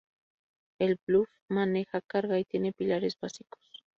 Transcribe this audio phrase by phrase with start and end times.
[0.79, 3.63] El Bluff maneja carga y tiene pilares básicos.